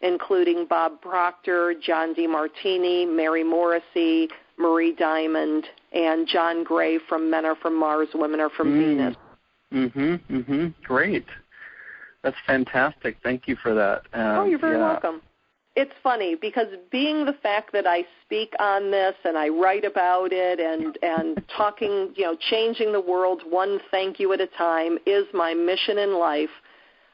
[0.00, 4.28] including Bob Proctor, John Demartini, Mary Morrissey,
[4.58, 8.78] Marie Diamond, and John Gray from Men Are From Mars, Women Are From mm.
[8.78, 9.16] Venus.
[9.72, 10.74] Mhm, mhm.
[10.84, 11.26] Great.
[12.22, 13.16] That's fantastic.
[13.22, 14.02] Thank you for that.
[14.12, 14.92] Um, oh, you're very yeah.
[14.92, 15.22] welcome
[15.76, 20.32] it's funny because being the fact that I speak on this and I write about
[20.32, 24.98] it and and talking, you know, changing the world one thank you at a time
[25.06, 26.50] is my mission in life.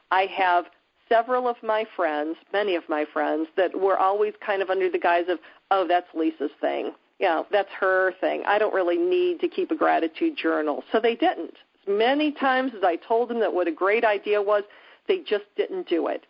[0.09, 0.65] I have
[1.07, 4.99] several of my friends, many of my friends that were always kind of under the
[4.99, 5.39] guise of,
[5.71, 8.43] "Oh, that's Lisa's thing." You know, that's her thing.
[8.45, 10.83] I don't really need to keep a gratitude journal.
[10.91, 11.55] So they didn't.
[11.87, 14.63] Many times as I told them that what a great idea was,
[15.07, 16.25] they just didn't do it.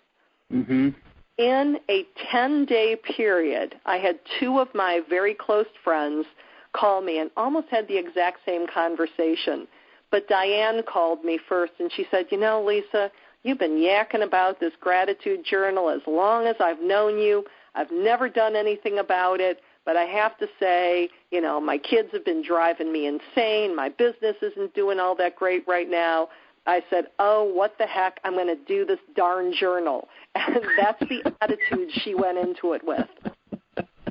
[0.53, 0.93] Mhm
[1.37, 6.25] in a 10 day period, I had two of my very close friends
[6.73, 9.67] call me and almost had the exact same conversation.
[10.11, 13.11] But Diane called me first and she said, You know, Lisa,
[13.43, 17.45] you've been yakking about this gratitude journal as long as I've known you.
[17.75, 22.09] I've never done anything about it, but I have to say, you know, my kids
[22.11, 23.73] have been driving me insane.
[23.73, 26.27] My business isn't doing all that great right now.
[26.65, 28.19] I said, "Oh, what the heck?
[28.25, 32.83] I'm going to do this darn journal." And that's the attitude she went into it
[32.85, 33.07] with.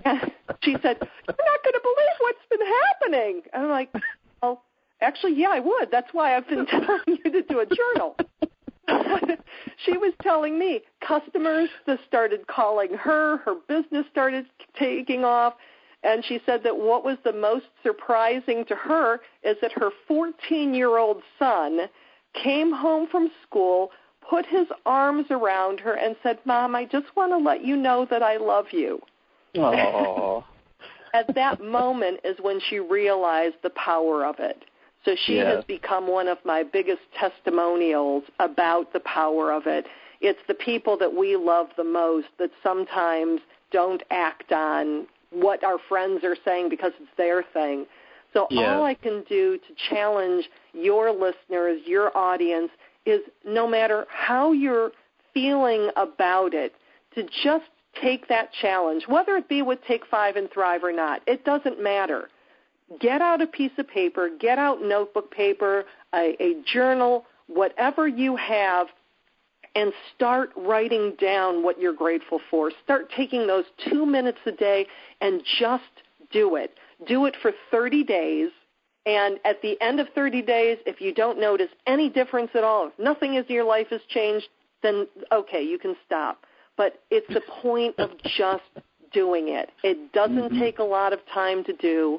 [0.04, 3.92] And she said, "You're not going to believe what's been happening." I'm like,
[4.42, 4.62] "Well,
[5.02, 5.90] actually, yeah, I would.
[5.92, 8.16] That's why I've been telling you to do a journal."
[9.84, 14.46] she was telling me customers that started calling her, her business started
[14.78, 15.54] taking off,
[16.02, 21.22] and she said that what was the most surprising to her is that her 14-year-old
[21.38, 21.80] son
[22.42, 23.90] came home from school,
[24.28, 28.06] put his arms around her, and said, Mom, I just want to let you know
[28.10, 29.00] that I love you.
[31.14, 34.64] At that moment is when she realized the power of it.
[35.06, 35.54] So she yes.
[35.54, 39.86] has become one of my biggest testimonials about the power of it.
[40.20, 43.40] It's the people that we love the most that sometimes
[43.70, 47.86] don't act on what our friends are saying because it's their thing.
[48.32, 52.70] So all I can do to challenge your listeners, your audience,
[53.06, 54.90] is no matter how you're
[55.32, 56.74] feeling about it,
[57.14, 57.64] to just
[58.02, 61.22] take that challenge, whether it be with Take Five and Thrive or not.
[61.26, 62.28] It doesn't matter.
[63.00, 65.84] Get out a piece of paper, get out notebook paper,
[66.14, 68.86] a, a journal, whatever you have,
[69.74, 72.70] and start writing down what you're grateful for.
[72.84, 74.86] Start taking those two minutes a day
[75.20, 75.84] and just
[76.32, 76.74] do it.
[77.06, 78.50] Do it for 30 days.
[79.04, 82.88] And at the end of 30 days, if you don't notice any difference at all,
[82.88, 84.48] if nothing in your life has changed,
[84.82, 86.44] then okay, you can stop.
[86.76, 88.64] But it's the point of just
[89.12, 89.70] doing it.
[89.82, 90.60] It doesn't mm-hmm.
[90.60, 92.18] take a lot of time to do.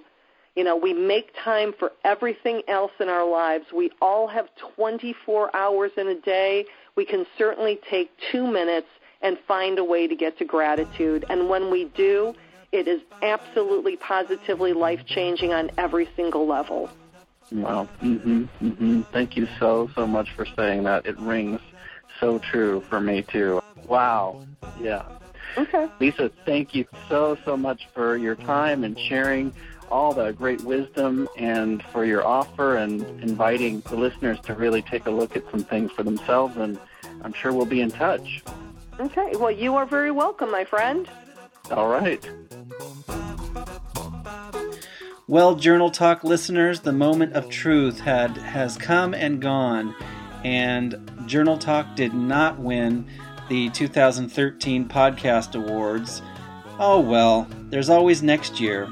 [0.57, 3.65] You know, we make time for everything else in our lives.
[3.71, 6.65] We all have 24 hours in a day.
[6.95, 8.87] We can certainly take two minutes
[9.21, 11.25] and find a way to get to gratitude.
[11.29, 12.33] And when we do,
[12.71, 16.89] it is absolutely positively life changing on every single level.
[17.51, 17.87] Wow.
[18.01, 18.49] Mhm.
[18.59, 19.01] mm-hmm.
[19.13, 21.05] Thank you so so much for saying that.
[21.05, 21.61] It rings
[22.19, 23.61] so true for me too.
[23.87, 24.41] Wow.
[24.81, 25.03] Yeah.
[25.55, 25.87] Okay.
[25.99, 29.53] Lisa, thank you so so much for your time and sharing
[29.89, 35.05] all the great wisdom and for your offer and inviting the listeners to really take
[35.05, 36.57] a look at some things for themselves.
[36.57, 36.79] And
[37.21, 38.43] I'm sure we'll be in touch.
[38.99, 39.33] Okay.
[39.35, 41.07] Well, you are very welcome, my friend.
[41.71, 42.27] All right.
[45.27, 49.93] Well, Journal Talk listeners, the moment of truth had has come and gone,
[50.45, 53.05] and Journal Talk did not win
[53.49, 56.21] the 2013 Podcast Awards.
[56.79, 58.87] Oh well, there's always next year.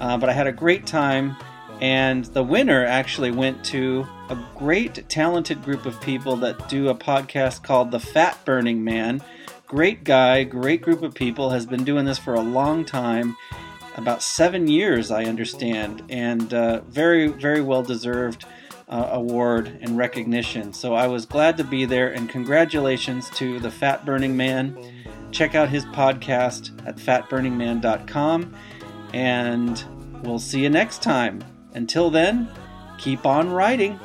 [0.00, 1.36] Uh, but I had a great time,
[1.80, 6.94] and the winner actually went to a great, talented group of people that do a
[6.94, 9.22] podcast called The Fat Burning Man.
[9.66, 13.36] Great guy, great group of people, has been doing this for a long time
[13.96, 18.46] about seven years, I understand, and uh, very, very well deserved
[18.88, 20.72] uh, award and recognition.
[20.72, 24.76] So I was glad to be there, and congratulations to the Fat Burning Man.
[25.30, 28.54] Check out his podcast at fatburningman.com
[29.12, 29.84] and
[30.22, 31.42] we'll see you next time.
[31.74, 32.48] Until then,
[32.98, 33.98] keep on writing.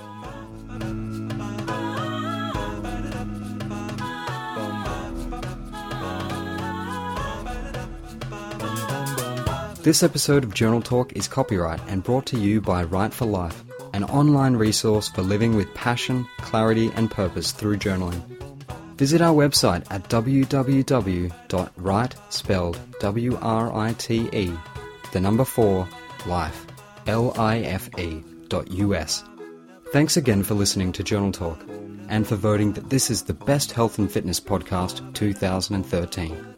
[9.86, 13.64] This episode of Journal Talk is copyright and brought to you by Write for Life,
[13.94, 18.20] an online resource for living with passion, clarity, and purpose through journaling.
[18.98, 20.56] Visit our website at www.write,
[22.30, 24.54] spelled W-R-I-T-E,
[25.16, 25.88] the number 4,
[26.26, 26.68] life,
[27.08, 29.24] L-I-F-E, dot U-S.
[29.94, 31.64] Thanks again for listening to Journal Talk
[32.10, 36.55] and for voting that this is the best health and fitness podcast 2013.